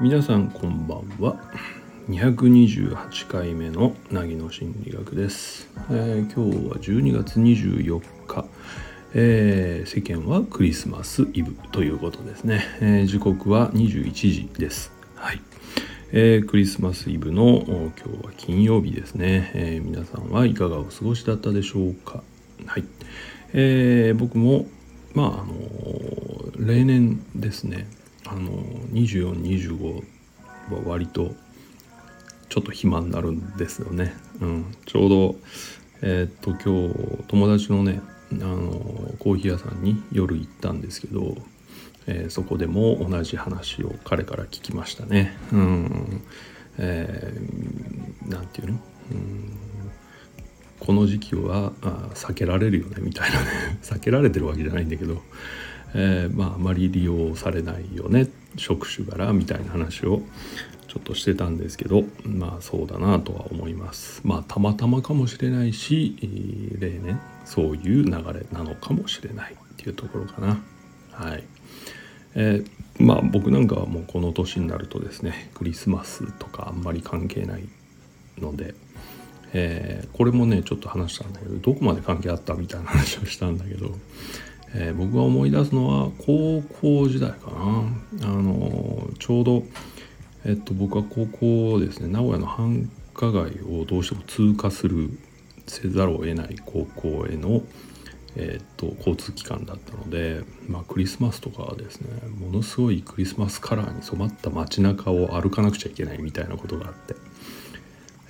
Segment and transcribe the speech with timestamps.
[0.00, 1.36] 皆さんこんばんは。
[2.08, 8.46] 228回目の凪の心理学です、えー、今日は12月24日、
[9.12, 14.90] えー、世間はクリスマスイブということですね、えー、時刻は21時です。
[15.16, 15.40] はい、
[16.12, 22.22] えー、クリスマスイブの今日は金曜日ですね、え皆さんはいかがお過ごしだったでしょうか。
[22.64, 22.84] はい、
[23.58, 24.66] え僕も
[25.14, 27.88] まああの例年ですね
[28.26, 28.50] あの
[28.92, 31.34] 2425は割と
[32.48, 34.14] ちょっと暇になるんですよね。
[34.40, 35.36] うん、ちょうど
[36.02, 38.00] えー、っと今日友達のね
[38.32, 41.36] あのコーヒー屋さんに夜行ったんですけど、
[42.06, 45.36] えー、そこでも同じ話を彼から聞きましたね。
[45.52, 46.22] うん、
[46.78, 48.78] えー、ていうの、
[49.12, 49.45] うん、
[50.86, 53.78] この時期はあ避けられるよねみたいなね。
[53.82, 55.20] 避けられてるわけじゃないんだけど、
[55.94, 58.28] えー、まああまり利用されないよね。
[58.56, 60.22] 職種柄みたいな話を
[60.86, 62.04] ちょっとしてたんですけど。
[62.24, 64.20] まあそうだなとは思います。
[64.22, 66.16] まあたまたまかもしれないし
[66.78, 70.60] 例年そういう流れなのかもしれないっていうところかな。
[71.10, 71.42] はい。
[72.36, 77.68] えー、まあ僕なんかはもうこの年になるとですねクリスマスとかあんまり関係ない
[78.38, 78.74] ので、
[79.52, 83.90] えー、これもねちょっと話したんだけどどこまで関係あったみたいな話をしたんだけど
[84.74, 88.24] えー、僕が思い出すのは高校時代かな。
[88.24, 89.62] あのちょうど、
[90.44, 95.18] えっと、僕は高校ですね名古屋の繁華街をどうしても通過する
[95.66, 97.62] せざるを得ない高校への、
[98.36, 107.14] えっと、交通機関だったので、まあ、クリスマスとかはですねものすごいクリスマスカラーに染まった街中を歩かなくちゃいけないみたいなことがあって、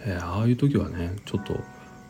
[0.07, 1.61] えー、ああいう時はねちょっと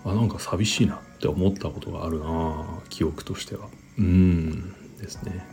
[0.04, 3.68] あなんか寂しいなって思ったことがあるな記憶としては。
[3.98, 5.44] うんですね。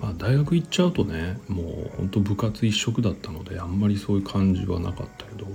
[0.00, 5.46] まあ、大学行っちゃうとねもうほんと部活一色だったのであんまりそういう感じはなかったけど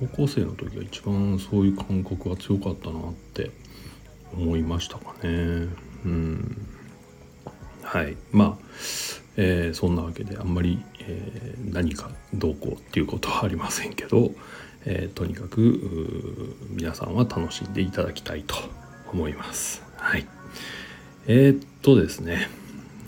[0.00, 3.50] 高校生の時は一番そういう感覚は強かったなって
[4.32, 5.68] 思いましたかね。
[6.04, 6.66] うん
[7.82, 8.64] はいまあ、
[9.36, 14.32] えー、そんなわけであんまり、えー、何かどうこうっていうことはありませんけど、
[14.84, 18.54] えー、とにかく皆さんは楽しんでいただきたいと
[19.12, 19.82] 思います。
[19.96, 20.26] はい。
[21.26, 22.48] えー、っとですね。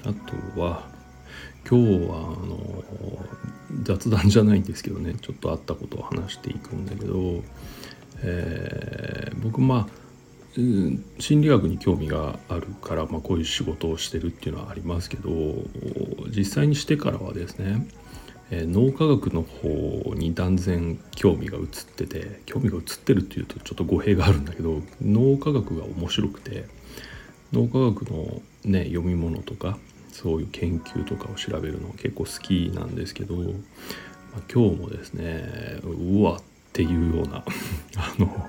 [0.05, 0.13] あ
[0.55, 0.87] とは
[1.69, 2.85] 今日はあの
[3.83, 5.15] 雑談じゃないんですけどね。
[5.21, 7.43] ちょっとあったことを話していくんだけど、
[8.23, 10.04] えー、僕まあ
[10.57, 15.31] 心理学に興味があるから、まあ、こういう仕事をしてるっていうのはありますけど
[16.31, 17.87] 実際にしてからはですね、
[18.51, 21.65] えー、脳科学の方に断然興味が移っ
[21.97, 26.67] てて興味が移ってるっていうとちょっと語弊があるんだけど脳科学が面白くて
[27.53, 29.77] 脳科学のね読み物とか
[30.13, 37.45] そういう研究とかを調べるの結構好きなんですけど、まあ、今日もですねうわっていうような
[37.97, 38.49] あの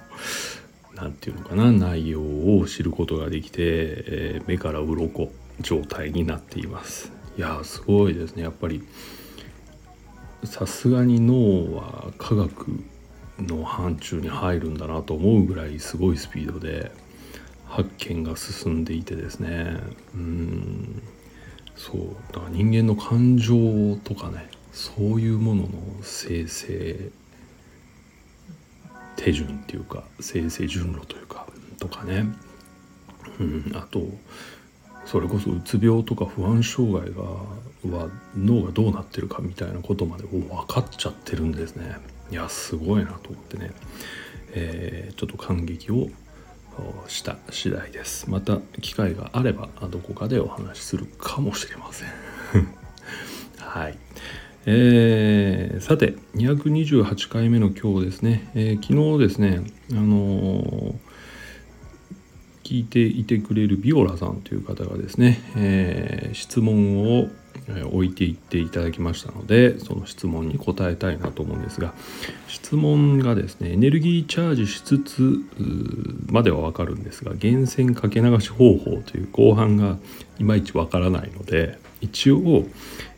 [0.96, 7.12] 何て言うのかな内容を知ることができて、えー、目から鱗状態になっています。
[7.38, 8.84] いやすごいですねやっぱり。
[10.44, 12.68] さすがに脳は科学
[13.40, 16.92] の範疇に入るんだなと思うぐらいすごいスピードで
[17.66, 19.78] 発見が進んでいてですね。
[20.14, 21.02] うん。
[21.76, 22.16] そう。
[22.32, 25.70] だから人間の感情とかねそういうものの
[26.02, 27.10] 生成
[29.16, 31.48] 手順っていうか生成順路というか
[31.80, 32.26] とかね、
[33.40, 34.02] うん、あと
[35.06, 37.24] それこそうつ病とか不安障害が
[37.96, 41.98] は脳がどうなってるかみたいなことまで分かっちゃってるんですね。
[42.32, 43.72] いやすごいなと思ってね、
[44.54, 46.10] えー、ちょっと感激を
[47.08, 48.30] した次第です。
[48.30, 52.10] また機会があればどこかでお話しするかもしれません。
[53.60, 53.98] はい。
[54.68, 59.62] えー、さて228回目の今日ですね、えー、昨日ですね
[59.92, 60.96] あのー、
[62.64, 67.30] 聞いていてくれるビオラさんという方がですね、え質問を
[67.92, 71.94] 置いていっていただきましたのでその質問に答えたいなと思うんですが
[72.48, 75.40] 質問がですねエネルギーチャージしつつ
[76.28, 79.98] までは分かるんですが源泉かけ流し方法という後半が
[80.40, 82.66] いまいち分からないので一応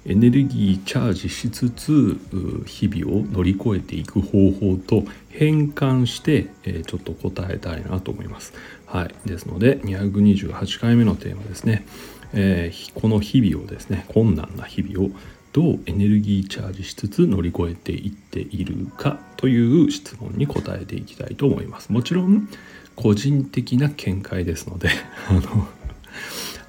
[0.08, 2.18] エネルギーチャージしつつ
[2.66, 6.48] 日々を乗り越えていく方法と変換して
[6.84, 8.54] ちょっと答えたいなと思います。
[8.86, 11.86] はい、ですので228回目のテーマですね。
[12.34, 15.12] えー、この日々をですね困難な日々を
[15.54, 22.48] どうエネルギーチャージしつつ乗り越えていっているかという質問に答えていきたいと思いますもちろん
[22.96, 24.90] 個人的な見解ですので
[25.30, 25.68] あの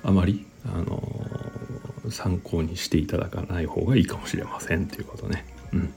[0.05, 5.44] あまりあの参考にしていただかない方がいいかもしれませんということね。
[5.72, 5.94] うん、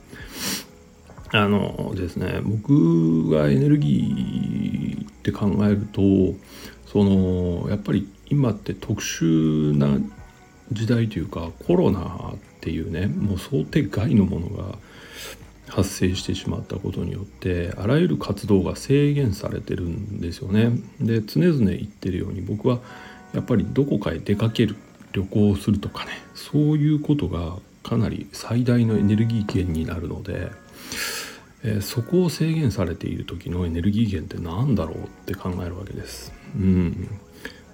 [1.31, 6.01] あのですね僕がエネルギーって考えると
[6.91, 9.97] そのやっぱり今って特殊な
[10.71, 14.77] 時代というかコロナっていうねもう想定外のものが
[15.67, 20.71] 発生してしまったことによってあらゆる活動が制限されてるんですよね。
[20.99, 22.79] で常々言ってるように僕は
[23.33, 24.75] やっぱりどこかへ出かける
[25.13, 30.51] 旅行するとかねそういうことがかなり最大のエネルギー源になるので、
[31.63, 36.33] えー、そこを制限されている時のエネルギー源って何だろうって考えるわけです。
[36.55, 37.09] うん、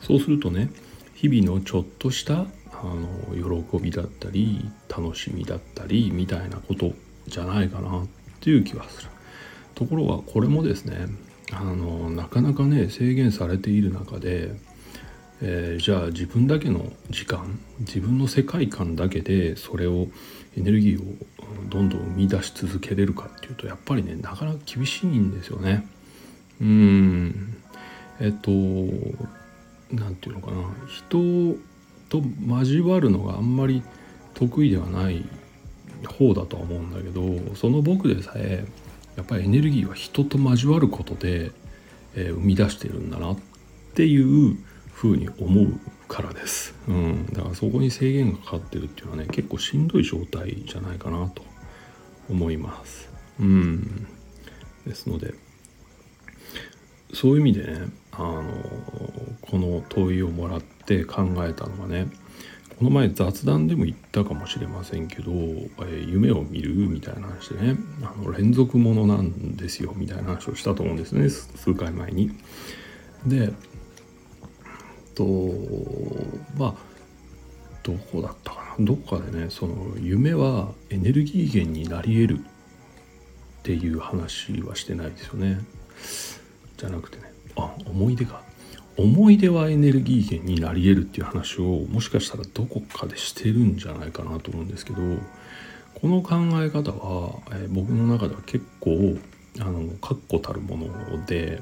[0.01, 0.69] そうするとね
[1.15, 2.45] 日々のちょっとしたあ
[2.83, 6.94] の喜びだったり楽しみだったりみたいなこと
[7.27, 8.07] じゃないかなっ
[8.39, 9.10] ていう気はする。
[9.75, 11.07] ところがこれもですね
[11.51, 14.56] あのなかなかね制限されている中で、
[15.42, 20.07] えー、じゃあ自分だけの時間自分の世界観だけでそれを
[20.57, 21.16] エネルギーを
[21.69, 25.88] どんどん生み出し続けれるかっていうとやっぱりねなかなか厳しいんですよね。
[26.60, 27.57] うん
[28.19, 28.50] えっと
[29.92, 31.57] 何て言うのかな人
[32.10, 33.84] と交わるのがあんまり
[34.34, 35.24] 得意ではない
[36.06, 38.66] 方だとは思うんだけどその僕でさえ
[39.16, 41.51] やっぱりエネルギーは人と交わることで、
[42.16, 43.38] えー、生み出してるんだなっ
[43.94, 44.57] ていう
[44.98, 51.44] ふうに思うからです、うん、だからそこに制限がかかってるっていうのはね結構しんどい状態じゃないかなと
[52.30, 53.08] 思います。
[53.40, 54.08] うん。
[54.88, 55.36] ですので
[57.14, 57.80] そういう意味でね
[58.12, 58.44] あの
[59.42, 62.08] この問いをもらって考えたのはね
[62.80, 72.32] この前雑談でも言ったかもしれませんけど、えー、夢を見るみたいな話でねあの連続ものなんですよみたいな話をしたと思うんですね数回前に。
[73.28, 73.52] で
[75.18, 75.25] と
[76.58, 76.75] まあ
[77.84, 78.86] どこだったかな？
[78.86, 85.60] どこかでねその夢はエネルギー源になり得るっていう話はしてないですよね。
[86.78, 88.42] じゃなくてねあ思い出か
[88.98, 95.00] 思い出はエネルギー源になり得るっていう話をもしかしたらどこかでしてるんじゃないかなと思うんですけど
[95.96, 99.18] この考え方は、え、僕の中では結構
[99.60, 101.62] あの確固たるもので、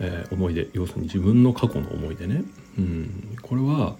[0.00, 2.42] えー、思い出要するに自分の過去の思い出ね、
[2.78, 3.96] うん、これは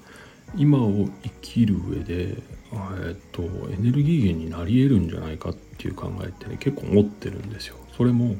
[0.56, 2.36] 今を生きる上で、
[2.72, 7.76] えー、っとエネルギー源になり得るんじゃないかっていう考えってね結構持ってるんですよ。
[7.96, 8.36] それも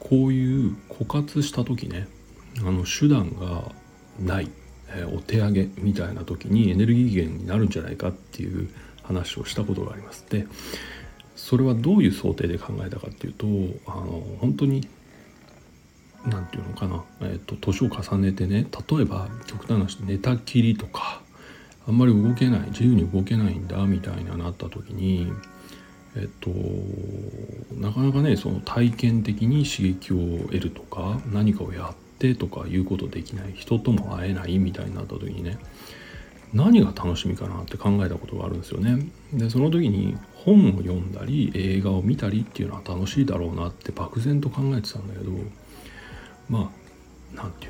[0.00, 2.08] こういう枯渇した時ね
[2.60, 3.72] あの手段が
[4.18, 4.50] ない、
[4.88, 8.68] えー、お手上げみたいな時にエネルギー源になるんじゃないかっていう
[9.02, 10.26] 話をしたことがあります。
[10.28, 10.46] で
[11.36, 13.46] それはどういう想定で考えたかっていうと
[13.86, 14.88] あの本当に
[16.28, 21.22] 何て言うのかな、えーと、年を重ねてね例えば極端な話寝たきりとか
[21.86, 25.32] あんまり動けない自由に動けないんだみたいになった時に
[26.16, 26.50] えっと
[27.74, 35.56] なかなかねその体験的に刺激を得るとか何かをやってってとかいうことできない人とも会えないみたいになった時にね
[36.52, 39.06] 何が楽しみかなって考えたことがあるんですよね。
[39.34, 45.30] でその時に本を読んだり映画を見たりっていうのは楽しいだろうなって漠然と考えてたんだけど
[46.48, 46.68] まあ
[47.34, 47.68] 何て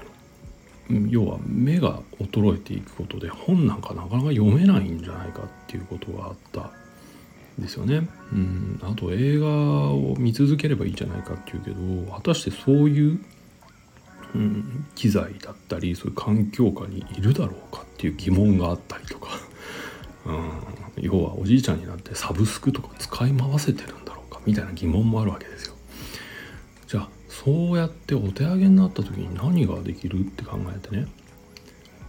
[0.90, 1.08] 言うの？
[1.10, 6.70] 要は目が衰えていくことで本なんかなかなか読めないんじゃないかっていうことがあった
[7.58, 8.08] ですよね。
[8.32, 13.20] うん、あと映画を見続ければいいじゃないかっていうけど果たしてそういう
[14.35, 19.30] うん、機材だったりそういう環境下にいるだろうかっていう疑問があったりとか、
[20.26, 25.75] うん、要はおじいちゃんになってサブスクとか使い回せてるんだろうかみたいな疑問もあるわけですよ。
[26.87, 27.08] じゃあ
[27.45, 31.07] そうやってお手上げになった時に何ができるって考えてね。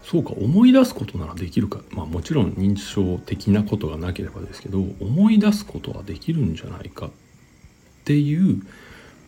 [0.04, 1.82] そうか思い出すことならできるか。
[1.92, 7.10] まあもちろん認知症的なことがなければですけど思い出すことはできるんじゃないかっ
[8.06, 8.64] ていう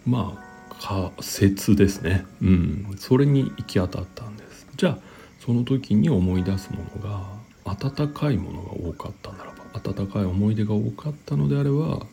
[0.08, 2.26] まあ仮説ですね。
[2.42, 2.96] うん。
[2.98, 4.68] それに行き当たったんです。
[4.76, 4.98] じゃあ
[5.40, 7.30] その時に思い出すものが
[7.64, 12.08] 温かいものが多かったならば温かい思い出が多かったのであれば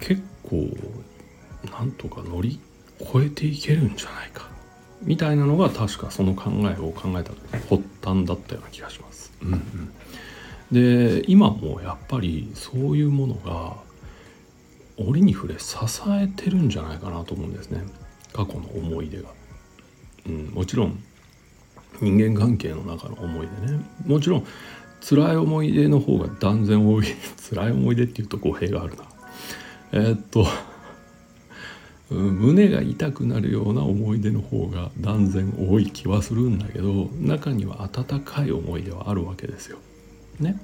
[0.00, 0.68] 結構
[1.70, 2.60] なんとか乗り
[3.00, 4.48] 越えていけるんじゃないか。
[5.02, 7.32] みたいなのが確かその考えを考えた
[7.68, 9.32] 発端だったような気がします。
[9.42, 13.76] うんうん、で今もやっぱりそういうものが
[14.96, 15.76] 折に触れ支
[16.08, 17.82] えてるんじゃないかなと思うんですね。
[18.32, 19.28] 過去の思い出が、
[20.26, 21.02] うん、もちろん
[22.00, 23.80] 人間関係の中の思い出ね。
[24.04, 24.46] もちろん
[25.00, 27.06] 辛い思い出の方が断然多い。
[27.48, 29.04] 辛い思い出っていうと語弊があるな。
[29.92, 30.46] えー、っと
[32.10, 39.78] 胸が痛くなるような思い出の方が断然多い気はするんだけど中には温かい思い出はあるわけですよ。
[40.40, 40.58] ね。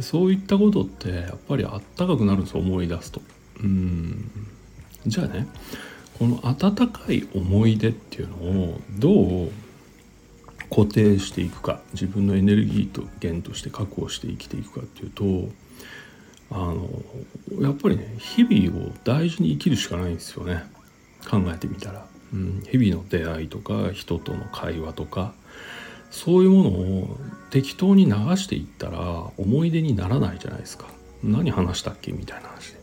[0.00, 3.22] そういったことってやっぱりあったかくなるんです思い出すと。
[3.62, 4.30] うん
[5.06, 5.46] じゃあね
[6.18, 9.50] この温かい思い出っていうのをどう
[10.70, 15.52] 固定していくか自分のエネルギーと源として確保して生きていくかっていうと
[16.52, 16.88] あの
[17.62, 20.64] やっぱりね日々を大事に生きるしかないんですよね。
[21.28, 25.32] 考えてみたら、うん、日々の出会いとか人との会話とか
[26.10, 27.16] そういうものを
[27.50, 30.86] 適当に流していったら思い出にならないじゃないですか。
[31.22, 32.80] 何話したっけみたいな話で。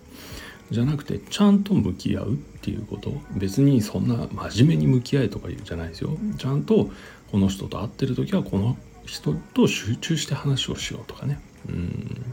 [0.71, 3.13] じゃなくてちゃんと向き合うっていうこと。
[3.35, 6.17] 別にそんな真面目に向き合えとか言うじゃないですよ。
[6.37, 6.89] ちゃんと
[7.31, 11.39] この人と会ってる時はこの人と集中して話をしようとかね。
[11.67, 12.25] うん。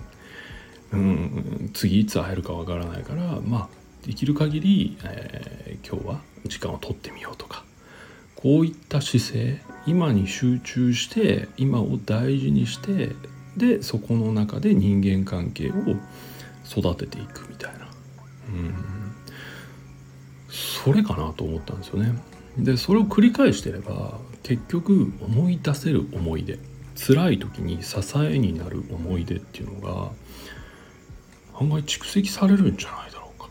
[0.92, 7.64] うん次いつ会えるかわからないからまあできる限り、えー、今日は時間を取ってみようとか
[8.36, 13.10] こういった姿勢今に集中して今を大事にして
[13.56, 15.72] でそこの中で人間関係を
[16.68, 17.86] 育てていくみたいな
[18.48, 18.74] うん
[20.48, 22.14] それかなと思ったんですよね。
[22.56, 26.58] でそれを繰り返してれば結局思い出せる思い出
[26.94, 30.10] 辛い時に支えになる思い出っていうのが
[31.60, 33.46] 案外蓄積されるんじゃないだろうか。
[33.46, 33.48] っ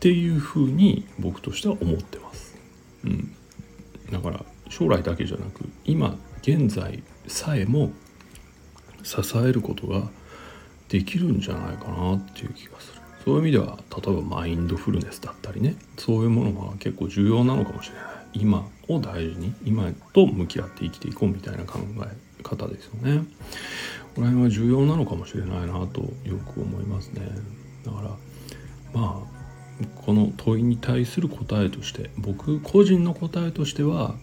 [0.00, 2.56] ていうふうに僕としては思ってます。
[3.04, 3.34] うん、
[4.10, 7.92] だから将来だけじゃなく今現在さえも
[9.02, 10.08] 支えることが
[10.88, 13.00] できるんじゃないかなっていう気がする。
[13.24, 15.76] そういう意味では例えばマインドフルネスだったりね。
[15.98, 18.04] そういうものが結構重要なのかもしれない。
[18.32, 23.24] 今を大事に今と向き合って生きていこうみたいな考え方ですよね。
[24.14, 27.22] この辺は重要なのかもしれないなとよく思いますね。
[27.84, 28.10] だから
[28.92, 34.14] まあこの問いに対する答えとして僕個人の答えとしては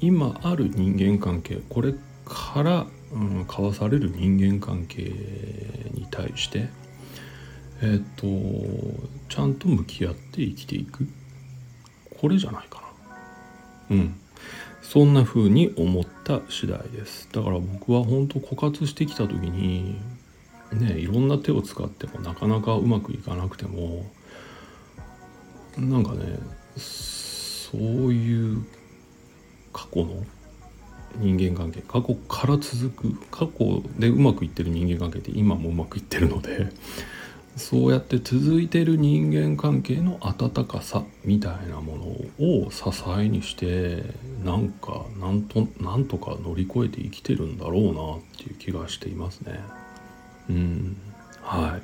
[0.00, 5.02] 今ある人間関係これから、うん、交わされる人間関係
[5.94, 6.68] に対して
[7.80, 8.26] えっ、と
[9.28, 11.08] ちゃんと向き合って生きていく。
[12.20, 12.82] これじゃないか
[13.90, 13.96] な。
[13.96, 14.20] うん。
[14.82, 17.28] そんな風に思った次第です。
[17.32, 20.00] だから僕は本当枯渇してきた時に
[20.72, 24.10] ねいろんな手を使ってもなかなかうまくいかなくても
[25.76, 26.38] なんかね
[26.76, 28.64] そういう
[29.72, 30.24] 過去の
[31.16, 36.68] 人間関係過去から続く過去でうまくいってる人間関係って今もうまくいってるので
[37.58, 41.96] そうやって続いてる人間関係の温かさみたいなも
[42.38, 42.84] のを支
[43.18, 44.04] えにして
[44.44, 49.60] なんかなんとなんとか乗り越えて生きてるんだろうなっていう気がしていますね。
[50.48, 50.96] うん
[51.42, 51.82] はい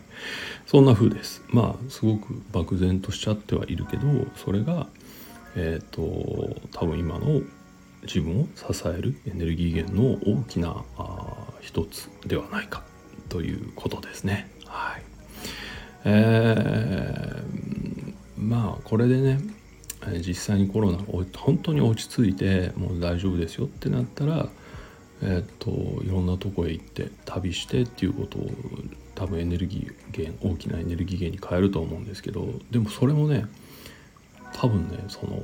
[0.67, 4.87] そんな風ですまあすごく漠然としちゃってはいるけどそれが
[5.57, 7.43] えっ、ー、と多分今の
[8.03, 12.83] 自分を支えるエネルギー源の大きなあ一つではないか
[13.29, 14.51] ということですね。
[14.67, 15.14] はい
[16.05, 19.41] えー、まあこれでね
[20.27, 21.05] 実際にコロナが
[21.37, 24.49] 本当に落ち着いてもう大丈夫ですよってなったら、
[25.23, 28.51] え、っといろんなとこへ行って旅してっていうことを
[29.15, 33.47] 多分エネルギー源大きなエネルギー源に変えると思うんですけどでもそれもね
[34.53, 35.43] 多分ねその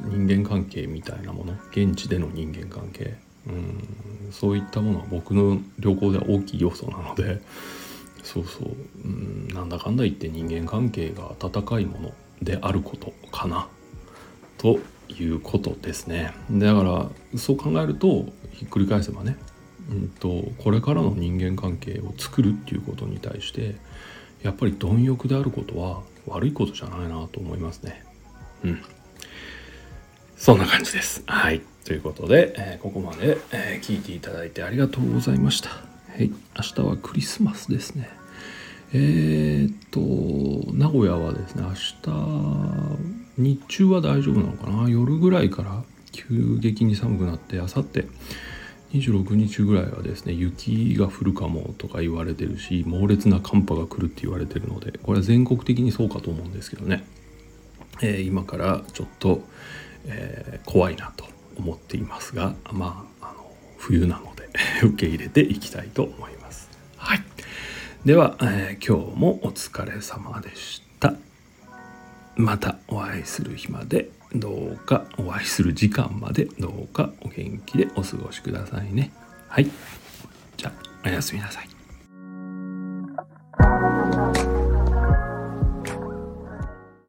[0.00, 3.14] 人間関係みたいなもの現地での人間関係
[3.46, 7.40] うんそういったものは僕の旅行では大きい要素なので
[8.22, 12.12] そうそううんなんだかんだ言って人間関係が温かいもの
[12.42, 13.68] であることかな
[14.58, 19.36] ということですねだからそう考えるとひっくり返せばね、
[19.90, 23.74] うんと、これからの人間関係を作るっていうことに対して
[24.42, 28.04] やっぱり貪欲であることは悪いことじゃないなと思いますね。
[28.64, 28.82] うん。
[30.36, 31.22] そんな感じです。
[31.26, 31.60] はい。
[31.84, 35.91] ということで、えー、ここまで、えー、聞いていただいてありがとうございました。
[36.12, 36.28] はい。
[36.28, 38.10] 明日はクリスマスですね。
[38.92, 42.98] えー、っと、名古屋はですね、明日、
[43.38, 44.90] 日中は大丈夫なのかな？
[44.90, 48.06] 夜ぐらいから急激に寒くなって、あさって
[48.92, 57.04] 26日ぐらいはですね、雪が降るかもとか言われてるし、猛烈な寒波が来るって言われてるので、これは全国的にそうかと思うんですけどね。
[58.02, 59.42] えー、今からちょっと、
[60.04, 61.24] えー、怖いなと
[61.56, 64.31] 思っていますがまああの冬なので
[64.82, 66.68] 受け入れていきたいと思います。
[66.96, 67.22] はい、
[68.04, 71.14] では、えー、今日もお疲れ様でした。
[72.36, 79.12] またお会いする日までどうかお会いする時間までどうかお元気でお過ごしくださいね。
[79.48, 79.68] はい。
[80.56, 80.72] じゃ
[81.04, 81.71] あおやすみなさい。